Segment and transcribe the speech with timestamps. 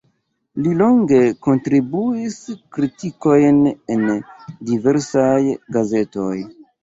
[0.61, 1.17] Li longe
[1.47, 2.37] kontribuis
[2.77, 3.59] kritikojn
[3.97, 4.03] en
[4.71, 5.37] diversaj
[5.77, 6.35] gazetoj.